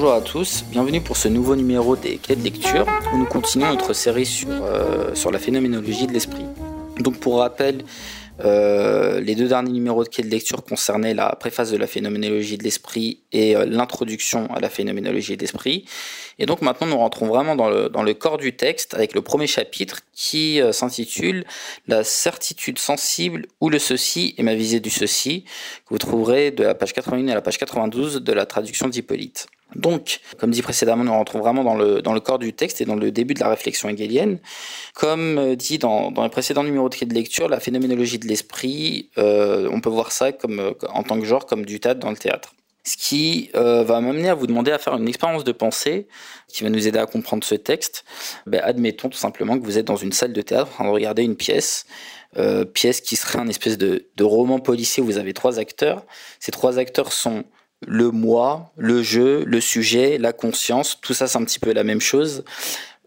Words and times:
Bonjour 0.00 0.14
à 0.14 0.20
tous, 0.20 0.64
bienvenue 0.70 1.00
pour 1.00 1.16
ce 1.16 1.26
nouveau 1.26 1.56
numéro 1.56 1.96
des 1.96 2.18
quais 2.18 2.36
de 2.36 2.44
lecture 2.44 2.86
où 3.12 3.18
nous 3.18 3.24
continuons 3.24 3.66
notre 3.66 3.94
série 3.94 4.26
sur, 4.26 4.48
euh, 4.48 5.12
sur 5.16 5.32
la 5.32 5.40
phénoménologie 5.40 6.06
de 6.06 6.12
l'esprit. 6.12 6.44
Donc 7.00 7.18
pour 7.18 7.38
rappel, 7.38 7.82
euh, 8.44 9.20
les 9.20 9.34
deux 9.34 9.48
derniers 9.48 9.72
numéros 9.72 10.04
de 10.04 10.08
quai 10.08 10.22
de 10.22 10.28
lecture 10.28 10.62
concernaient 10.62 11.14
la 11.14 11.34
préface 11.34 11.72
de 11.72 11.76
la 11.76 11.88
phénoménologie 11.88 12.56
de 12.56 12.62
l'esprit 12.62 13.18
et 13.32 13.56
euh, 13.56 13.66
l'introduction 13.66 14.46
à 14.54 14.60
la 14.60 14.70
phénoménologie 14.70 15.36
de 15.36 15.40
l'esprit. 15.40 15.84
Et 16.38 16.46
donc 16.46 16.62
maintenant, 16.62 16.86
nous 16.86 16.98
rentrons 16.98 17.26
vraiment 17.26 17.56
dans 17.56 17.68
le, 17.68 17.88
dans 17.88 18.04
le 18.04 18.14
corps 18.14 18.38
du 18.38 18.54
texte 18.54 18.94
avec 18.94 19.14
le 19.14 19.22
premier 19.22 19.48
chapitre 19.48 20.02
qui 20.14 20.60
s'intitule 20.70 21.44
La 21.88 22.04
certitude 22.04 22.78
sensible 22.78 23.46
ou 23.60 23.68
le 23.68 23.80
ceci 23.80 24.36
et 24.38 24.44
ma 24.44 24.54
visée 24.54 24.78
du 24.78 24.90
ceci, 24.90 25.42
que 25.42 25.90
vous 25.90 25.98
trouverez 25.98 26.52
de 26.52 26.62
la 26.62 26.76
page 26.76 26.92
81 26.92 27.32
à 27.32 27.34
la 27.34 27.42
page 27.42 27.58
92 27.58 28.22
de 28.22 28.32
la 28.32 28.46
traduction 28.46 28.86
d'Hippolyte. 28.86 29.48
Donc, 29.74 30.20
comme 30.38 30.50
dit 30.50 30.62
précédemment, 30.62 31.04
nous 31.04 31.12
rentrons 31.12 31.40
vraiment 31.40 31.62
dans 31.62 31.74
le, 31.74 32.00
dans 32.00 32.14
le 32.14 32.20
corps 32.20 32.38
du 32.38 32.52
texte 32.52 32.80
et 32.80 32.84
dans 32.84 32.94
le 32.94 33.10
début 33.10 33.34
de 33.34 33.40
la 33.40 33.50
réflexion 33.50 33.88
hegelienne. 33.88 34.38
Comme 34.94 35.38
euh, 35.38 35.56
dit 35.56 35.78
dans, 35.78 36.10
dans 36.10 36.22
les 36.22 36.30
précédents 36.30 36.64
numéros 36.64 36.88
de 36.88 37.04
de 37.04 37.14
lecture, 37.14 37.48
la 37.48 37.60
phénoménologie 37.60 38.18
de 38.18 38.26
l'esprit, 38.26 39.10
euh, 39.18 39.68
on 39.70 39.80
peut 39.80 39.90
voir 39.90 40.10
ça 40.10 40.32
comme, 40.32 40.58
euh, 40.58 40.72
en 40.88 41.02
tant 41.02 41.20
que 41.20 41.26
genre 41.26 41.46
comme 41.46 41.64
du 41.64 41.80
théâtre 41.80 42.00
dans 42.00 42.10
le 42.10 42.16
théâtre. 42.16 42.54
Ce 42.84 42.96
qui 42.96 43.50
va 43.52 44.00
m'amener 44.00 44.30
à 44.30 44.34
vous 44.34 44.46
demander 44.46 44.70
à 44.70 44.78
faire 44.78 44.94
une 44.94 45.08
expérience 45.08 45.44
de 45.44 45.52
pensée 45.52 46.06
qui 46.46 46.62
va 46.62 46.70
nous 46.70 46.88
aider 46.88 46.98
à 46.98 47.04
comprendre 47.04 47.44
ce 47.44 47.54
texte. 47.54 48.06
Ben, 48.46 48.62
admettons 48.64 49.10
tout 49.10 49.18
simplement 49.18 49.58
que 49.58 49.64
vous 49.64 49.76
êtes 49.76 49.84
dans 49.84 49.96
une 49.96 50.12
salle 50.12 50.32
de 50.32 50.40
théâtre 50.40 50.70
en 50.70 50.74
train 50.74 50.84
de 50.84 50.90
regarder 50.90 51.22
une 51.22 51.36
pièce. 51.36 51.84
Pièce 52.72 53.02
qui 53.02 53.16
serait 53.16 53.40
un 53.40 53.48
espèce 53.48 53.76
de, 53.76 54.06
de 54.16 54.24
roman 54.24 54.58
policier 54.58 55.02
où 55.02 55.06
vous 55.06 55.18
avez 55.18 55.34
trois 55.34 55.58
acteurs. 55.58 56.06
Ces 56.40 56.50
trois 56.50 56.78
acteurs 56.78 57.12
sont 57.12 57.44
le 57.86 58.10
moi, 58.10 58.72
le 58.76 59.02
jeu, 59.02 59.44
le 59.44 59.60
sujet, 59.60 60.18
la 60.18 60.32
conscience, 60.32 60.98
tout 61.00 61.14
ça 61.14 61.26
c'est 61.26 61.38
un 61.38 61.44
petit 61.44 61.58
peu 61.58 61.72
la 61.72 61.84
même 61.84 62.00
chose. 62.00 62.44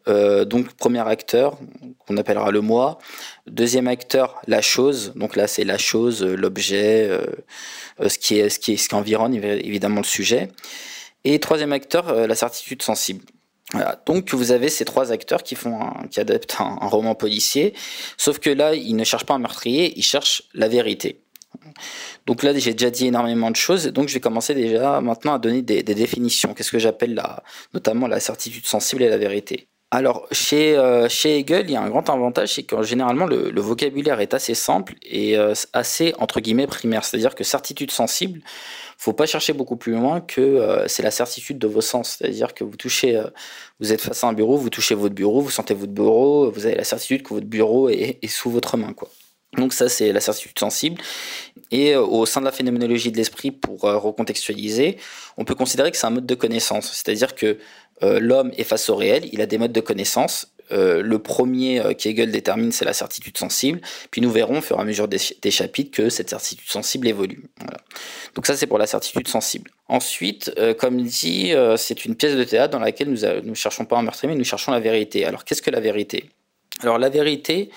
Euh, 0.08 0.46
donc 0.46 0.74
premier 0.74 1.08
acteur 1.08 1.60
qu'on 2.00 2.18
appellera 2.18 2.50
le 2.50 2.62
moi, 2.62 2.98
deuxième 3.46 3.88
acteur 3.88 4.42
la 4.48 4.62
chose, 4.62 5.14
donc 5.16 5.36
là 5.36 5.48
c'est 5.48 5.64
la 5.64 5.78
chose, 5.78 6.24
l'objet, 6.24 7.08
euh, 7.08 7.26
euh, 8.00 8.10
ce 8.10 8.18
qui 8.18 8.40
est 8.40 8.50
ce 8.50 8.58
qui 8.58 8.74
est 8.74 8.78
ce 8.78 8.90
qui 8.90 8.96
environne 8.96 9.36
évidemment 9.36 10.02
le 10.02 10.06
sujet, 10.06 10.50
et 11.24 11.40
troisième 11.40 11.72
acteur 11.72 12.10
euh, 12.10 12.26
la 12.26 12.36
certitude 12.36 12.82
sensible. 12.82 13.24
Donc 14.06 14.34
vous 14.34 14.52
avez 14.52 14.68
ces 14.70 14.84
trois 14.86 15.12
acteurs 15.14 15.44
qui 15.44 15.56
font 15.56 15.80
un, 15.80 16.08
qui 16.08 16.20
adaptent 16.20 16.58
un 16.60 16.88
roman 16.88 17.14
policier, 17.14 17.74
sauf 18.18 18.40
que 18.40 18.50
là 18.50 18.74
ils 18.74 18.96
ne 18.96 19.04
cherchent 19.04 19.26
pas 19.26 19.36
un 19.36 19.40
meurtrier, 19.40 19.94
ils 19.98 20.04
cherchent 20.04 20.44
la 20.56 20.68
vérité. 20.68 21.22
Donc 22.26 22.44
là, 22.44 22.58
j'ai 22.58 22.74
déjà 22.74 22.90
dit 22.90 23.08
énormément 23.08 23.52
de 23.52 23.56
choses, 23.56 23.88
donc 23.88 24.08
je 24.10 24.14
vais 24.14 24.20
commencer 24.20 24.54
déjà 24.54 25.02
maintenant 25.02 25.34
à 25.34 25.40
donner 25.40 25.62
des, 25.62 25.84
définitions. 25.84 26.54
Qu'est-ce 26.54 26.72
que 26.72 26.80
j'appelle 26.80 27.14
la, 27.14 27.44
notamment 27.74 28.08
la 28.08 28.20
certitude 28.20 28.66
sensible 28.66 29.04
et 29.04 29.10
la 29.10 29.18
vérité? 29.18 29.68
Alors, 29.94 30.26
chez, 30.32 30.78
euh, 30.78 31.10
chez 31.10 31.40
Hegel, 31.40 31.66
il 31.70 31.74
y 31.74 31.76
a 31.76 31.82
un 31.82 31.90
grand 31.90 32.10
avantage, 32.10 32.54
c'est 32.56 32.64
que 32.64 32.82
généralement, 32.82 33.26
le, 33.26 33.60
vocabulaire 33.60 34.22
est 34.22 34.34
assez 34.34 34.56
simple 34.56 34.94
et 35.02 35.38
euh, 35.38 35.54
assez, 35.74 36.14
entre 36.18 36.40
guillemets, 36.40 36.66
primaire. 36.66 37.04
C'est-à-dire 37.04 37.36
que 37.36 37.44
certitude 37.44 37.92
sensible, 37.92 38.40
faut 38.98 39.12
pas 39.12 39.26
chercher 39.26 39.52
beaucoup 39.52 39.76
plus 39.76 39.92
loin 39.92 40.22
que 40.22 40.40
euh, 40.40 40.88
c'est 40.88 41.04
la 41.04 41.12
certitude 41.12 41.60
de 41.60 41.68
vos 41.68 41.82
sens. 41.82 42.16
C'est-à-dire 42.18 42.54
que 42.54 42.64
vous 42.64 42.78
touchez, 42.78 43.22
vous 43.82 43.92
êtes 43.92 44.00
face 44.00 44.24
à 44.24 44.28
un 44.28 44.34
bureau, 44.34 44.56
vous 44.56 44.70
touchez 44.70 44.96
votre 44.96 45.14
bureau, 45.14 45.42
vous 45.42 45.50
sentez 45.50 45.74
votre 45.74 45.92
bureau, 45.92 46.50
vous 46.50 46.66
avez 46.66 46.76
la 46.76 46.86
certitude 46.86 47.24
que 47.24 47.34
votre 47.34 47.48
bureau 47.48 47.90
est, 47.90 48.26
sous 48.28 48.50
votre 48.50 48.78
main. 48.78 48.94
Donc 49.58 49.74
ça, 49.74 49.90
c'est 49.90 50.14
la 50.14 50.22
certitude 50.22 50.58
sensible. 50.58 51.02
Et 51.72 51.94
euh, 51.94 52.02
au 52.02 52.26
sein 52.26 52.40
de 52.40 52.46
la 52.46 52.52
phénoménologie 52.52 53.12
de 53.12 53.18
l'esprit, 53.18 53.52
pour 53.52 53.86
euh, 53.86 53.98
recontextualiser, 53.98 54.98
on 55.38 55.44
peut 55.44 55.56
considérer 55.56 55.92
que 55.92 55.98
c'est 55.98 56.08
un 56.08 56.12
mode 56.12 56.26
de 56.26 56.36
connaissance. 56.36 56.92
C'est-à-dire 56.94 57.36
que 57.36 57.58
euh, 58.04 58.20
l'homme 58.20 58.52
est 58.58 58.64
face 58.64 58.90
au 58.90 58.96
réel, 58.96 59.28
il 59.32 59.42
a 59.42 59.46
des 59.46 59.58
modes 59.58 59.74
de 59.74 59.82
connaissance. 59.82 60.48
Le 60.74 61.18
premier 61.18 61.82
euh, 61.82 61.94
qu'Hegel 61.94 62.32
détermine, 62.32 62.72
c'est 62.72 62.86
la 62.86 62.94
certitude 62.94 63.38
sensible. 63.38 63.82
Puis 64.10 64.22
nous 64.22 64.32
verrons 64.32 64.60
au 64.60 64.62
fur 64.62 64.78
et 64.78 64.82
à 64.82 64.86
mesure 64.86 65.10
des, 65.10 65.20
chapitres 65.52 65.92
que 65.92 66.10
cette 66.10 66.30
certitude 66.30 66.70
sensible 66.70 67.10
évolue. 67.10 67.44
Donc 68.36 68.48
ça, 68.48 68.56
c'est 68.56 68.68
pour 68.68 68.78
la 68.78 68.88
certitude 68.88 69.28
sensible. 69.28 69.70
Ensuite, 69.90 70.50
comme 70.80 71.02
dit, 71.02 71.52
c'est 71.76 72.06
une 72.06 72.16
pièce 72.16 72.38
de 72.38 72.44
théâtre 72.46 72.72
dans 72.72 72.80
laquelle 72.80 73.10
nous 73.10 73.50
ne 73.50 73.54
cherchons 73.54 73.84
pas 73.84 73.98
un 73.98 74.04
meurtrier, 74.04 74.32
mais 74.32 74.40
nous 74.40 74.46
cherchons 74.46 74.72
la 74.72 74.80
vérité. 74.80 75.26
Alors 75.26 75.44
qu'est-ce 75.44 75.62
que 75.62 75.72
la 75.72 75.82
vérité? 75.82 76.30
Alors 76.80 76.98
la 76.98 77.10
vérité, 77.10 77.70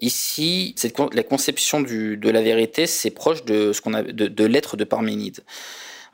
Ici, 0.00 0.74
la 1.12 1.22
conception 1.22 1.80
de 1.80 2.30
la 2.30 2.42
vérité, 2.42 2.86
c'est 2.86 3.10
proche 3.10 3.44
de 3.44 3.72
ce 3.72 3.80
qu'on 3.80 3.94
a 3.94 4.02
de, 4.02 4.44
l'être 4.44 4.76
de 4.76 4.84
Parménide. 4.84 5.40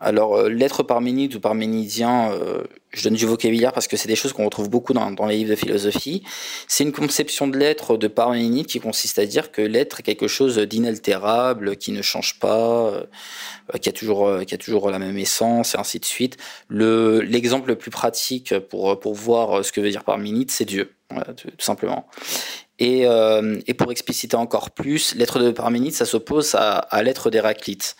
Alors, 0.00 0.36
euh, 0.36 0.48
l'être 0.48 0.82
parménide 0.82 1.34
ou 1.34 1.40
parménidien, 1.40 2.32
euh, 2.32 2.64
je 2.90 3.04
donne 3.04 3.14
du 3.14 3.26
vocabulaire 3.26 3.72
parce 3.72 3.88
que 3.88 3.96
c'est 3.96 4.08
des 4.08 4.16
choses 4.16 4.32
qu'on 4.32 4.44
retrouve 4.44 4.68
beaucoup 4.68 4.92
dans, 4.92 5.26
les 5.26 5.36
livres 5.36 5.50
de 5.50 5.56
philosophie. 5.56 6.22
C'est 6.68 6.84
une 6.84 6.92
conception 6.92 7.46
de 7.46 7.56
l'être 7.56 7.96
de 7.96 8.08
Parménide 8.08 8.66
qui 8.66 8.80
consiste 8.80 9.18
à 9.18 9.24
dire 9.24 9.50
que 9.50 9.62
l'être 9.62 10.00
est 10.00 10.02
quelque 10.02 10.28
chose 10.28 10.58
d'inaltérable, 10.58 11.76
qui 11.76 11.92
ne 11.92 12.02
change 12.02 12.38
pas, 12.38 12.88
euh, 12.88 13.78
qui, 13.80 13.88
a 13.88 13.92
toujours, 13.92 14.90
la 14.90 14.98
même 14.98 15.16
essence, 15.16 15.74
et 15.74 15.78
ainsi 15.78 16.00
de 16.00 16.04
suite. 16.04 16.36
L'exemple 16.68 17.68
le, 17.68 17.76
plus 17.76 17.90
pratique 17.90 18.58
pour, 18.58 19.14
voir 19.14 19.64
ce 19.64 19.72
que 19.72 19.80
veut 19.80 19.90
dire 19.90 20.04
Parménide, 20.04 20.50
c'est 20.50 20.64
Dieu, 20.64 20.92
tout 21.36 21.48
simplement. 21.58 22.06
Et, 22.78 23.06
euh, 23.06 23.60
et, 23.66 23.74
pour 23.74 23.92
expliciter 23.92 24.36
encore 24.36 24.70
plus, 24.70 25.14
l'être 25.14 25.38
de 25.38 25.50
Parménide, 25.52 25.92
ça 25.92 26.04
s'oppose 26.04 26.54
à, 26.54 26.78
à 26.78 27.02
l'être 27.02 27.30
d'Héraclite. 27.30 27.96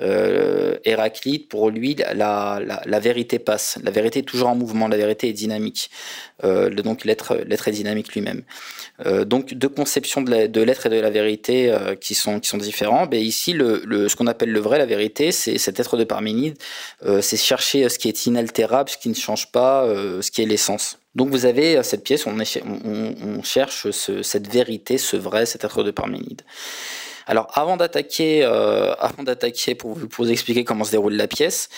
Euh, 0.00 0.76
Héraclite, 0.84 1.48
pour 1.48 1.70
lui, 1.70 1.94
la, 1.94 2.14
la, 2.14 2.82
la, 2.84 3.00
vérité 3.00 3.38
passe. 3.38 3.78
La 3.84 3.90
vérité 3.92 4.20
est 4.20 4.22
toujours 4.22 4.48
en 4.48 4.56
mouvement, 4.56 4.88
la 4.88 4.96
vérité 4.96 5.28
est 5.28 5.32
dynamique. 5.32 5.90
Euh, 6.42 6.68
donc 6.70 7.04
l'être 7.04 7.36
est 7.38 7.70
dynamique 7.70 8.12
lui-même. 8.12 8.42
Euh, 9.06 9.24
donc 9.24 9.54
deux 9.54 9.68
conceptions 9.68 10.22
de 10.22 10.60
l'être 10.60 10.86
et 10.86 10.88
de 10.88 11.00
la 11.00 11.10
vérité 11.10 11.70
euh, 11.70 11.94
qui, 11.94 12.14
sont, 12.14 12.40
qui 12.40 12.48
sont 12.48 12.58
différents. 12.58 13.06
Mais 13.10 13.22
ici, 13.22 13.52
le, 13.52 13.82
le, 13.84 14.08
ce 14.08 14.16
qu'on 14.16 14.26
appelle 14.26 14.50
le 14.50 14.60
vrai, 14.60 14.78
la 14.78 14.86
vérité, 14.86 15.30
c'est 15.30 15.58
cet 15.58 15.78
être 15.78 15.96
de 15.96 16.04
Parménide, 16.04 16.56
euh, 17.04 17.20
c'est 17.20 17.36
chercher 17.36 17.88
ce 17.88 17.98
qui 17.98 18.08
est 18.08 18.26
inaltérable, 18.26 18.90
ce 18.90 18.98
qui 18.98 19.08
ne 19.08 19.14
change 19.14 19.52
pas, 19.52 19.84
euh, 19.84 20.22
ce 20.22 20.30
qui 20.30 20.42
est 20.42 20.46
l'essence. 20.46 20.98
Donc 21.14 21.28
vous 21.28 21.46
avez 21.46 21.82
cette 21.82 22.02
pièce, 22.02 22.26
on, 22.26 23.42
cherche 23.42 23.90
ce, 23.90 24.22
cette 24.22 24.48
vérité, 24.52 24.98
ce 24.98 25.16
vrai, 25.16 25.46
cet 25.46 25.64
être 25.64 25.82
de 25.82 25.90
Parménide. 25.90 26.42
Alors 27.26 27.48
avant 27.54 27.76
d'attaquer, 27.76 28.44
euh, 28.44 28.94
avant 28.94 29.22
d'attaquer 29.22 29.74
pour, 29.74 29.96
vous 29.96 30.30
expliquer 30.30 30.64
comment 30.64 30.84
se 30.84 30.90
déroule 30.90 31.14
la 31.14 31.26
pièce, 31.26 31.68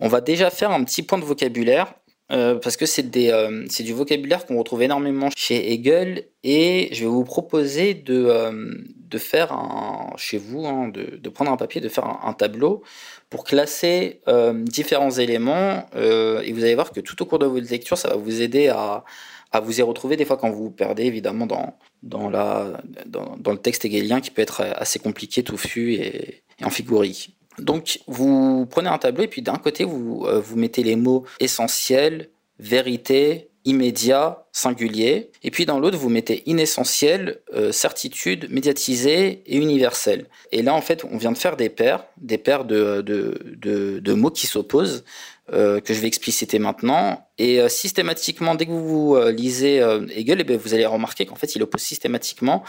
on 0.00 0.08
va 0.08 0.20
déjà 0.20 0.50
faire 0.50 0.70
un 0.70 0.82
petit 0.82 1.02
point 1.02 1.18
de 1.18 1.24
vocabulaire 1.24 1.94
euh, 2.32 2.56
parce 2.56 2.76
que 2.76 2.86
c'est 2.86 3.08
euh, 3.32 3.66
du 3.66 3.92
vocabulaire 3.92 4.46
qu'on 4.46 4.58
retrouve 4.58 4.82
énormément 4.82 5.28
chez 5.36 5.72
Hegel 5.72 6.24
et 6.42 6.88
je 6.92 7.02
vais 7.02 7.10
vous 7.10 7.24
proposer 7.24 7.94
de, 7.94 8.26
euh, 8.26 8.74
de 9.08 9.18
faire 9.18 9.52
un, 9.52 10.12
chez 10.16 10.38
vous, 10.38 10.66
hein, 10.66 10.88
de, 10.88 11.16
de, 11.16 11.28
prendre 11.28 11.50
un 11.50 11.56
papier, 11.56 11.80
de 11.80 11.88
faire 11.88 12.04
un, 12.24 12.32
tableau 12.32 12.82
pour 13.30 13.44
classer 13.44 14.20
euh, 14.28 14.52
différents 14.64 15.10
éléments 15.10 15.86
et 15.94 16.52
vous 16.52 16.64
allez 16.64 16.74
voir 16.74 16.90
que 16.92 17.00
tout 17.00 17.20
au 17.22 17.26
cours 17.26 17.38
de 17.38 17.46
votre 17.46 17.70
lecture, 17.70 17.98
ça 17.98 18.08
va 18.08 18.16
vous 18.16 18.42
aider 18.42 18.68
à, 18.68 19.04
à 19.52 19.60
vous 19.60 19.78
y 19.78 19.82
retrouver 19.82 20.16
des 20.16 20.24
fois 20.24 20.36
quand 20.36 20.50
vous 20.50 20.64
vous 20.64 20.70
perdez 20.70 21.04
évidemment 21.04 21.46
dans, 21.46 21.74
dans, 22.02 22.28
la, 22.28 22.80
dans, 23.06 23.36
dans 23.38 23.52
le 23.52 23.58
texte 23.58 23.84
hegelien 23.84 24.20
qui 24.20 24.30
peut 24.30 24.42
être 24.42 24.60
assez 24.60 24.98
compliqué, 24.98 25.42
touffu 25.42 25.94
et, 25.94 26.42
et 26.58 26.64
amphigorique. 26.64 27.36
Donc 27.58 28.00
vous 28.06 28.66
prenez 28.66 28.88
un 28.88 28.98
tableau 28.98 29.24
et 29.24 29.28
puis 29.28 29.42
d'un 29.42 29.56
côté 29.56 29.84
vous, 29.84 30.24
euh, 30.26 30.40
vous 30.40 30.56
mettez 30.56 30.82
les 30.82 30.96
mots 30.96 31.24
essentiel, 31.40 32.28
vérité, 32.58 33.50
immédiat, 33.66 34.46
singulier, 34.52 35.32
et 35.42 35.50
puis 35.50 35.66
dans 35.66 35.80
l'autre 35.80 35.98
vous 35.98 36.08
mettez 36.08 36.44
inessentiel, 36.46 37.40
euh, 37.52 37.72
certitude, 37.72 38.46
médiatisé 38.48 39.42
et 39.44 39.56
universel. 39.56 40.26
Et 40.52 40.62
là 40.62 40.72
en 40.72 40.80
fait 40.80 41.04
on 41.04 41.18
vient 41.18 41.32
de 41.32 41.36
faire 41.36 41.56
des 41.56 41.68
paires, 41.68 42.04
des 42.16 42.38
paires 42.38 42.64
de, 42.64 43.02
de, 43.02 44.00
de, 44.00 44.12
mots 44.14 44.30
qui 44.30 44.46
s'opposent, 44.46 45.04
euh, 45.52 45.80
que 45.80 45.92
je 45.92 46.00
vais 46.00 46.06
expliciter 46.06 46.60
maintenant. 46.60 47.28
Et 47.38 47.60
euh, 47.60 47.68
systématiquement, 47.68 48.54
dès 48.54 48.66
que 48.66 48.70
vous 48.70 49.18
lisez 49.30 49.78
Hegel, 50.14 50.40
eh 50.40 50.44
bien, 50.44 50.56
vous 50.56 50.72
allez 50.72 50.86
remarquer 50.86 51.26
qu'en 51.26 51.36
fait 51.36 51.56
il 51.56 51.62
oppose 51.62 51.82
systématiquement 51.82 52.62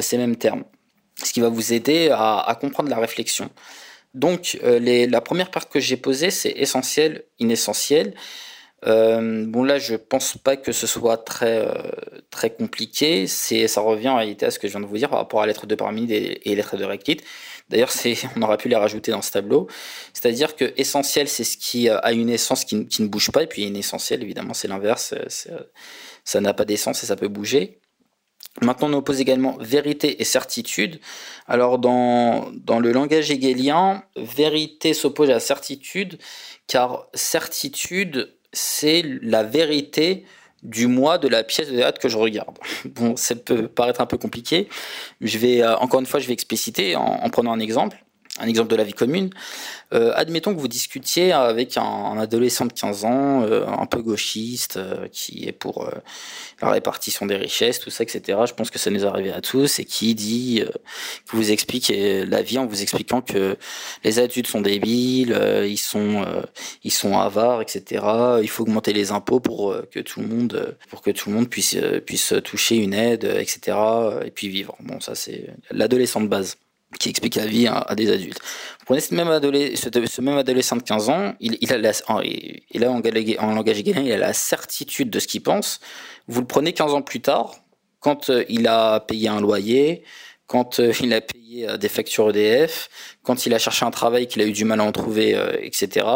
ces 0.00 0.18
mêmes 0.18 0.36
termes, 0.36 0.64
ce 1.22 1.32
qui 1.32 1.40
va 1.40 1.48
vous 1.48 1.72
aider 1.72 2.10
à, 2.12 2.58
comprendre 2.60 2.90
la 2.90 2.98
réflexion. 2.98 3.50
Donc 4.14 4.58
la 4.62 5.20
première 5.20 5.52
part 5.52 5.68
que 5.68 5.78
j'ai 5.78 5.96
posée, 5.96 6.32
c'est 6.32 6.50
essentiel, 6.56 7.22
inessentiel. 7.38 8.14
Euh, 8.86 9.44
bon 9.46 9.62
là, 9.62 9.78
je 9.78 9.94
pense 9.94 10.38
pas 10.38 10.56
que 10.56 10.72
ce 10.72 10.86
soit 10.86 11.18
très 11.18 11.66
euh, 11.66 11.90
très 12.30 12.50
compliqué. 12.50 13.26
C'est 13.26 13.68
ça 13.68 13.80
revient 13.82 14.08
en 14.08 14.16
réalité 14.16 14.46
à 14.46 14.50
ce 14.50 14.58
que 14.58 14.68
je 14.68 14.72
viens 14.72 14.80
de 14.80 14.86
vous 14.86 14.96
dire 14.96 15.10
par 15.10 15.18
rapport 15.18 15.42
à 15.42 15.46
lettre 15.46 15.66
de 15.66 15.74
Parménide 15.74 16.10
et, 16.10 16.40
et 16.50 16.56
de 16.56 16.84
Rectite. 16.84 17.22
D'ailleurs, 17.68 17.90
on 18.36 18.42
aurait 18.42 18.56
pu 18.56 18.68
les 18.68 18.76
rajouter 18.76 19.10
dans 19.10 19.22
ce 19.22 19.32
tableau. 19.32 19.68
C'est-à-dire 20.12 20.56
que 20.56 20.72
essentiel, 20.76 21.28
c'est 21.28 21.44
ce 21.44 21.56
qui 21.56 21.88
a 21.88 22.12
une 22.12 22.30
essence 22.30 22.64
qui, 22.64 22.86
qui, 22.86 23.02
ne 23.02 23.08
bouge 23.08 23.30
pas, 23.30 23.42
et 23.42 23.46
puis 23.46 23.62
inessentiel, 23.62 24.22
évidemment, 24.22 24.54
c'est 24.54 24.68
l'inverse. 24.68 25.14
Ça 26.24 26.40
n'a 26.40 26.54
pas 26.54 26.64
d'essence 26.64 27.02
et 27.02 27.06
ça 27.06 27.16
peut 27.16 27.28
bouger. 27.28 27.80
Maintenant, 28.62 28.90
on 28.90 28.94
oppose 28.94 29.20
également 29.20 29.56
vérité 29.60 30.20
et 30.20 30.24
certitude. 30.24 31.00
Alors, 31.46 31.78
dans, 31.78 32.50
dans 32.52 32.80
le 32.80 32.92
langage 32.92 33.30
hegelien, 33.30 34.02
vérité 34.16 34.92
s'oppose 34.92 35.30
à 35.30 35.38
certitude, 35.38 36.18
car 36.66 37.06
certitude 37.14 38.36
c'est 38.52 39.02
la 39.22 39.42
vérité 39.42 40.24
du 40.62 40.86
mois 40.86 41.18
de 41.18 41.28
la 41.28 41.42
pièce 41.42 41.70
de 41.70 41.76
théâtre 41.76 42.00
que 42.00 42.08
je 42.08 42.18
regarde. 42.18 42.58
Bon, 42.84 43.16
ça 43.16 43.34
peut 43.34 43.68
paraître 43.68 44.00
un 44.00 44.06
peu 44.06 44.18
compliqué. 44.18 44.68
Je 45.20 45.38
vais, 45.38 45.62
euh, 45.62 45.76
encore 45.76 46.00
une 46.00 46.06
fois, 46.06 46.20
je 46.20 46.26
vais 46.26 46.34
expliciter 46.34 46.96
en 46.96 47.28
prenant 47.30 47.52
un 47.52 47.60
exemple 47.60 48.04
un 48.40 48.48
exemple 48.48 48.70
de 48.70 48.76
la 48.76 48.84
vie 48.84 48.92
commune. 48.92 49.30
Euh, 49.92 50.12
admettons 50.14 50.54
que 50.54 50.60
vous 50.60 50.68
discutiez 50.68 51.32
avec 51.32 51.76
un, 51.76 52.16
adolescent 52.18 52.64
de 52.64 52.72
15 52.72 53.04
ans, 53.04 53.42
euh, 53.42 53.66
un 53.66 53.86
peu 53.86 54.02
gauchiste, 54.02 54.76
euh, 54.76 55.08
qui 55.10 55.46
est 55.46 55.52
pour 55.52 55.90
la 56.62 56.70
répartition 56.70 57.26
des 57.26 57.36
richesses, 57.36 57.80
tout 57.80 57.90
ça, 57.90 58.04
etc. 58.04 58.38
Je 58.46 58.54
pense 58.54 58.70
que 58.70 58.78
ça 58.78 58.90
nous 58.90 59.04
arrive 59.04 59.32
à 59.32 59.40
tous, 59.40 59.78
et 59.78 59.84
qui 59.84 60.14
dit, 60.14 60.62
vous 61.28 61.50
explique 61.50 61.92
la 61.94 62.42
vie 62.42 62.58
en 62.58 62.66
vous 62.66 62.82
expliquant 62.82 63.20
que 63.20 63.56
les 64.04 64.18
adultes 64.18 64.46
sont 64.46 64.60
débiles, 64.60 65.38
ils 65.66 65.78
sont, 65.78 66.24
ils 66.84 66.92
sont 66.92 67.18
avares, 67.18 67.62
etc. 67.62 68.04
Il 68.42 68.48
faut 68.48 68.62
augmenter 68.62 68.92
les 68.92 69.10
impôts 69.12 69.40
pour 69.40 69.74
que 69.90 70.00
tout 70.00 70.20
le 70.20 70.26
monde, 70.26 70.76
pour 70.88 71.02
que 71.02 71.10
tout 71.10 71.30
le 71.30 71.34
monde 71.36 71.48
puisse, 71.48 71.76
puisse 72.06 72.34
toucher 72.44 72.76
une 72.76 72.94
aide, 72.94 73.24
etc. 73.24 73.76
Et 74.24 74.30
puis 74.30 74.48
vivre. 74.48 74.76
Bon, 74.80 75.00
ça 75.00 75.14
c'est 75.14 75.50
l'adolescent 75.70 76.20
de 76.20 76.28
base 76.28 76.56
qui 76.98 77.08
explique 77.10 77.36
la 77.36 77.46
vie 77.46 77.66
à, 77.66 77.94
des 77.94 78.10
adultes. 78.10 78.40
Vous 78.80 78.86
prenez 78.86 79.00
ce 79.00 79.14
même, 79.14 79.28
ce 79.28 80.20
même 80.20 80.36
adolescent 80.36 80.76
de 80.76 80.82
15 80.82 81.08
ans, 81.08 81.34
il 81.40 81.72
a 81.72 81.92
en, 82.08 82.20
en 82.20 83.54
langage 83.54 83.78
égalien, 83.78 84.02
il 84.02 84.12
a 84.12 84.18
la 84.18 84.32
certitude 84.32 85.10
de 85.10 85.18
ce 85.18 85.28
qu'il 85.28 85.42
pense. 85.42 85.80
Vous 86.26 86.40
le 86.40 86.46
prenez 86.46 86.72
15 86.72 86.94
ans 86.94 87.02
plus 87.02 87.20
tard, 87.20 87.54
quand 88.00 88.30
euh, 88.30 88.44
il 88.48 88.66
a 88.66 89.00
payé 89.00 89.28
un 89.28 89.40
loyer, 89.40 90.02
quand 90.46 90.80
euh, 90.80 90.92
il 91.00 91.14
a 91.14 91.20
payé 91.20 91.39
euh, 91.58 91.76
des 91.76 91.88
factures 91.88 92.30
EDF, 92.30 92.88
quand 93.22 93.46
il 93.46 93.54
a 93.54 93.58
cherché 93.58 93.84
un 93.84 93.90
travail 93.90 94.26
qu'il 94.26 94.42
a 94.42 94.46
eu 94.46 94.52
du 94.52 94.64
mal 94.64 94.80
à 94.80 94.84
en 94.84 94.92
trouver, 94.92 95.36
etc. 95.60 96.06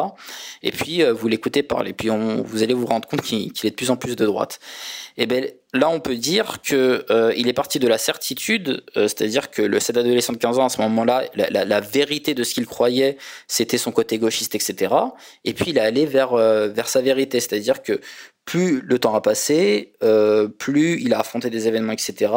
Et 0.63 0.71
puis 0.71 1.03
vous 1.03 1.29
l'écoutez 1.29 1.63
parler, 1.63 1.93
puis 1.93 2.11
on, 2.11 2.43
vous 2.43 2.63
allez 2.63 2.75
vous 2.75 2.87
rendre 2.87 3.07
compte 3.09 3.23
qu'il 3.23 3.49
est 3.49 3.71
de 3.71 3.75
plus 3.75 3.91
en 3.91 3.97
plus 3.97 4.17
de 4.17 4.25
droite. 4.25 4.61
Et 5.17 5.27
ben 5.27 5.47
là, 5.73 5.89
on 5.91 6.01
peut 6.01 6.17
dire 6.17 6.61
que 6.63 7.05
euh, 7.11 7.33
il 7.37 7.49
est 7.49 7.53
parti 7.53 7.79
de 7.79 7.87
la 7.87 7.99
certitude, 7.99 8.85
euh, 8.97 9.03
c'est-à-dire 9.03 9.51
que 9.51 9.63
le 9.63 9.79
cet 9.81 9.97
adolescent 9.97 10.33
de 10.33 10.39
15 10.39 10.59
ans 10.59 10.67
à 10.67 10.69
ce 10.69 10.81
moment-là, 10.81 11.25
la, 11.35 11.81
vérité 11.81 12.35
de 12.35 12.43
ce 12.43 12.55
qu'il 12.55 12.67
croyait, 12.67 13.17
c'était 13.47 13.79
son 13.79 13.93
côté 13.93 14.19
gauchiste, 14.19 14.55
etc. 14.55 14.95
Et 15.45 15.53
puis 15.53 15.71
il 15.71 15.79
est 15.79 15.83
allé 15.83 16.07
vers 16.07 16.33
euh, 16.33 16.69
vers 16.69 16.89
sa 16.89 17.01
vérité, 17.01 17.39
c'est-à-dire 17.41 17.83
que 17.83 18.01
plus 18.45 18.81
le 18.83 18.99
temps 18.99 19.15
a 19.15 19.23
passé, 19.23 19.95
plus 20.59 21.01
il 21.01 21.15
a 21.15 21.21
affronté 21.21 21.49
des 21.49 21.67
événements, 21.67 21.95
etc. 21.95 22.31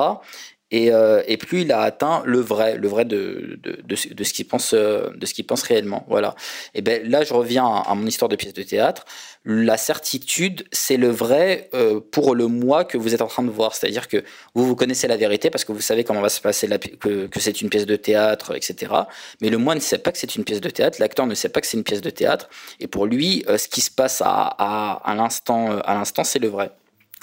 Et, 0.70 0.92
euh, 0.92 1.24
et, 1.28 1.38
plus 1.38 1.62
il 1.62 1.72
a 1.72 1.80
atteint 1.82 2.24
le 2.26 2.40
vrai, 2.40 2.76
le 2.78 2.90
vrai 2.90 3.06
de, 3.06 3.58
de, 3.64 3.80
de, 3.86 3.96
ce 4.24 4.34
qu'il 4.34 4.46
pense, 4.46 4.74
euh, 4.74 5.10
de 5.16 5.26
ce 5.26 5.34
qu'il 5.34 5.46
pense 5.46 5.64
réellement. 5.64 6.06
Voilà. 6.10 6.36
Et 6.74 6.82
ben 6.82 7.10
là, 7.10 7.24
je 7.24 7.34
reviens 7.34 7.66
à, 7.66 7.96
mon 7.96 8.06
histoire 8.06 8.28
de 8.28 8.36
pièce 8.36 8.54
de 8.54 8.64
théâtre. 8.64 9.06
La 9.46 9.78
certitude, 9.78 10.66
c'est 10.74 10.98
le 10.98 11.08
vrai 11.08 11.70
euh, 11.74 12.02
pour 12.02 12.36
le 12.36 12.48
moi 12.48 12.84
que 12.84 12.98
vous 12.98 13.14
êtes 13.14 13.22
en 13.22 13.28
train 13.28 13.44
de 13.44 13.50
voir. 13.50 13.76
C'est-à-dire 13.76 14.10
que 14.10 14.26
vous 14.56 14.66
vous 14.66 14.76
connaissez 14.76 15.08
la 15.08 15.16
vérité 15.16 15.50
parce 15.50 15.64
que 15.64 15.72
vous 15.72 15.80
savez 15.80 16.04
comment 16.04 16.20
va 16.20 16.28
se 16.28 16.42
passer 16.42 16.68
que, 17.00 17.28
que 17.28 17.40
c'est 17.40 17.62
une 17.62 17.70
pièce 17.70 17.86
de 17.86 17.96
théâtre, 17.96 18.54
etc. 18.54 18.92
Mais 19.40 19.50
le 19.50 19.58
moi 19.58 19.74
ne 19.74 19.80
sait 19.80 20.00
pas 20.00 20.12
que 20.12 20.18
c'est 20.18 20.36
une 20.36 20.44
pièce 20.44 20.60
de 20.60 20.70
théâtre. 20.70 20.98
L'acteur 21.00 21.28
ne 21.28 21.36
sait 21.36 21.50
pas 21.50 21.62
que 21.62 21.68
c'est 21.68 21.78
une 21.78 21.86
pièce 21.86 22.02
de 22.02 22.10
théâtre. 22.10 22.50
Et 22.82 22.88
pour 22.88 23.06
lui, 23.06 23.46
ce 23.48 23.70
qui 23.70 23.80
se 23.80 23.92
passe 23.92 24.22
à, 24.22 24.54
à, 24.58 25.02
à 25.10 25.16
l'instant, 25.16 25.80
à 25.80 25.94
l'instant, 25.94 26.26
c'est 26.26 26.40
le 26.40 26.50
vrai. 26.50 26.72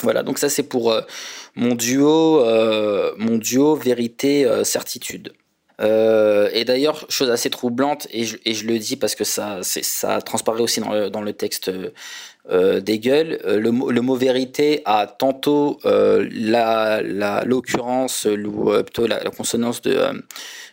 Voilà, 0.03 0.23
donc 0.23 0.39
ça 0.39 0.49
c'est 0.49 0.65
pour 0.65 0.93
euh, 0.93 1.03
mon 1.55 1.75
duo, 1.75 2.45
euh, 2.45 3.13
mon 3.17 3.39
duo 3.39 3.77
vérité 3.77 4.45
euh, 4.45 4.65
certitude. 4.65 5.33
et 5.81 6.65
d'ailleurs, 6.65 7.07
chose 7.09 7.31
assez 7.31 7.51
troublante, 7.51 8.09
et 8.11 8.25
je, 8.25 8.67
le 8.67 8.79
dis 8.79 8.97
parce 8.97 9.15
que 9.15 9.25
ça, 9.25 9.61
ça 9.63 10.21
transparaît 10.23 10.63
aussi 10.63 10.81
dans 10.81 11.21
le, 11.23 11.33
texte 11.33 11.71
d'Hegel, 12.49 13.41
le, 13.45 13.59
le, 13.91 14.01
mot 14.01 14.15
vérité 14.15 14.83
a 14.85 15.07
tantôt 15.07 15.79
l'occurrence, 17.45 18.27
la, 18.27 18.49
ou 18.49 18.71
plutôt 18.83 19.07
la, 19.07 19.19
consonance 19.31 19.83
de, 19.83 19.99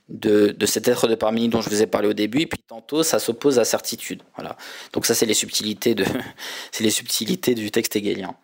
de, 0.10 0.50
de, 0.50 0.66
cet 0.66 0.88
être 0.88 1.08
de 1.08 1.16
parmi 1.16 1.50
dont 1.50 1.62
je 1.62 1.70
vous 1.70 1.82
ai 1.82 1.88
parlé 1.88 2.08
au 2.08 2.14
début, 2.14 2.42
et 2.42 2.48
puis 2.48 2.62
tantôt 2.68 3.02
ça 3.04 3.18
s'oppose 3.20 3.58
à 3.60 3.66
certitude. 3.66 4.22
Voilà. 4.36 4.56
Donc 4.94 5.06
ça 5.08 5.16
c'est 5.16 5.26
les 5.26 5.34
subtilités 5.34 5.96
de, 5.96 6.06
c'est 6.72 6.84
les 6.84 6.92
subtilités 6.92 7.56
du 7.56 7.72
texte 7.72 7.96
hegelien. 7.96 8.36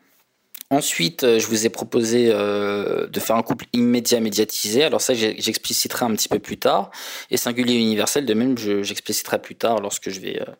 Ensuite, 0.69 1.23
euh, 1.23 1.39
je 1.39 1.47
vous 1.47 1.65
ai 1.65 1.69
proposé 1.69 2.29
euh, 2.29 3.07
de 3.07 3.19
faire 3.21 3.37
un 3.37 3.41
couple 3.41 3.65
immédiat 3.71 4.19
médiatisé. 4.19 4.83
Alors 4.83 4.99
ça, 4.99 5.13
j'expliciterai 5.13 6.05
un 6.05 6.11
petit 6.11 6.27
peu 6.27 6.39
plus 6.39 6.57
tard. 6.57 6.91
Et 7.31 7.37
singulier 7.37 7.75
universel, 7.75 8.25
de 8.25 8.33
même, 8.33 8.57
j'expliciterai 8.57 9.39
plus 9.39 9.55
tard 9.55 9.79
lorsque 9.79 10.09
je 10.09 10.19
vais, 10.19 10.41
euh, 10.41 10.51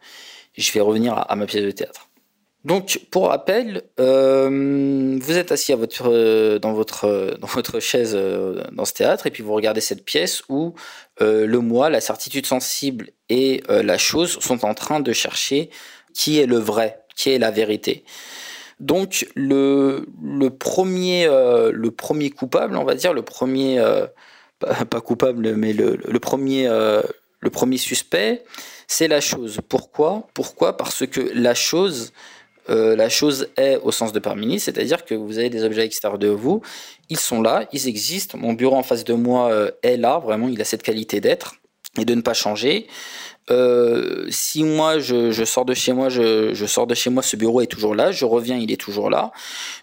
je 0.57 0.71
vais 0.71 0.79
revenir 0.79 1.13
à, 1.17 1.35
ma 1.35 1.45
pièce 1.45 1.63
de 1.63 1.71
théâtre. 1.71 2.09
Donc, 2.63 3.01
pour 3.11 3.27
rappel, 3.27 3.83
vous 3.97 5.37
êtes 5.37 5.51
assis 5.53 5.71
dans, 5.71 6.73
votre, 6.73 7.37
dans 7.39 7.47
votre 7.47 7.79
chaise 7.79 8.13
dans 8.73 8.83
ce 8.83 8.93
théâtre 8.93 9.25
et 9.27 9.31
puis 9.31 9.41
vous 9.41 9.53
regardez 9.53 9.79
cette 9.79 10.03
pièce 10.03 10.43
où 10.49 10.73
le 11.21 11.57
moi, 11.59 11.89
la 11.89 12.01
certitude 12.01 12.45
sensible 12.45 13.11
et 13.29 13.63
la 13.69 13.97
chose 13.97 14.39
sont 14.39 14.65
en 14.65 14.73
train 14.73 14.99
de 14.99 15.13
chercher 15.13 15.69
qui 16.13 16.39
est 16.39 16.45
le 16.45 16.57
vrai, 16.57 16.99
qui 17.15 17.29
est 17.29 17.39
la 17.39 17.51
vérité. 17.51 18.03
Donc 18.79 19.27
le, 19.35 20.05
premier, 20.49 21.25
euh, 21.25 21.71
le 21.73 21.91
premier 21.91 22.29
coupable, 22.29 22.75
on 22.77 22.83
va 22.83 22.95
dire, 22.95 23.13
le 23.13 23.23
premier, 23.23 23.79
euh, 23.79 24.05
pas, 24.59 25.01
coupable, 25.01 25.55
mais 25.55 25.73
le, 25.73 26.19
premier, 26.19 26.67
euh, 26.67 27.01
le 27.39 27.49
premier 27.49 27.77
suspect, 27.77 28.43
c'est 28.87 29.07
la 29.07 29.19
chose. 29.19 29.59
Pourquoi? 29.67 30.27
Pourquoi? 30.33 30.77
Parce 30.77 31.07
que 31.07 31.21
la 31.33 31.55
chose, 31.55 32.13
la 32.69 33.09
chose 33.09 33.49
est 33.57 33.77
au 33.77 33.91
sens 33.91 34.11
de 34.11 34.19
Parménide, 34.19 34.59
c'est-à-dire 34.59 35.05
que 35.05 35.15
vous 35.15 35.39
avez 35.39 35.49
des 35.49 35.63
objets 35.63 35.85
extérieurs 35.85 36.19
de 36.19 36.27
vous, 36.27 36.61
ils 37.09 37.19
sont 37.19 37.41
là, 37.41 37.65
ils 37.71 37.87
existent. 37.87 38.37
Mon 38.37 38.53
bureau 38.53 38.75
en 38.75 38.83
face 38.83 39.05
de 39.05 39.13
moi 39.13 39.51
est 39.81 39.97
là, 39.97 40.19
vraiment, 40.19 40.49
il 40.49 40.61
a 40.61 40.65
cette 40.65 40.83
qualité 40.83 41.19
d'être 41.19 41.55
et 41.97 42.05
de 42.05 42.13
ne 42.13 42.21
pas 42.21 42.33
changer. 42.33 42.87
Euh, 43.49 44.27
si 44.29 44.63
moi 44.63 44.99
je, 44.99 45.45
sors 45.45 45.65
de 45.65 45.73
chez 45.73 45.93
moi, 45.93 46.09
je, 46.09 46.65
sors 46.65 46.87
de 46.87 46.95
chez 46.95 47.09
moi, 47.09 47.23
ce 47.23 47.35
bureau 47.35 47.61
est 47.61 47.67
toujours 47.67 47.95
là, 47.95 48.11
je 48.11 48.25
reviens, 48.25 48.57
il 48.57 48.71
est 48.71 48.79
toujours 48.79 49.09
là. 49.09 49.31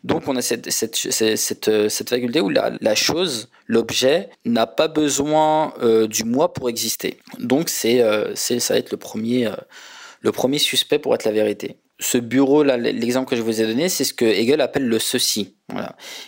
Donc 0.03 0.29
on 0.29 0.37
a 0.37 0.43
cette, 0.43 0.71
cette, 0.71 0.97
cette, 0.97 1.89
cette 1.89 2.11
faculté 2.11 2.41
où 2.41 2.51
la, 2.51 2.73
la 2.81 2.95
chose, 2.95 3.49
l'objet, 3.67 4.29
n'a 4.45 4.67
pas 4.67 4.89
besoin 4.89 5.73
euh, 5.83 6.07
du 6.07 6.25
moi 6.25 6.53
pour 6.53 6.69
exister. 6.69 7.19
Donc 7.39 7.69
c'est, 7.69 8.03
euh, 8.03 8.35
c'est 8.35 8.61
ça 8.61 8.75
va 8.75 8.79
être 8.79 8.91
le 8.91 8.99
premier, 8.99 9.47
euh, 9.47 9.55
le 10.25 10.33
premier 10.33 10.59
suspect 10.59 10.99
pour 10.99 11.15
être 11.15 11.25
la 11.25 11.33
vérité 11.33 11.77
ce 12.01 12.19
bureau 12.19 12.63
là, 12.65 12.77
l'exemple 12.77 13.31
que 13.31 13.37
je 13.37 13.43
vous 13.43 13.61
ai 13.61 13.67
donné, 13.67 13.89
c'est 13.89 14.05
ce 14.05 14.13
que 14.13 14.25
Hegel 14.25 14.61
appelle 14.61 14.87
le 14.87 14.99
ceci. 14.99 15.55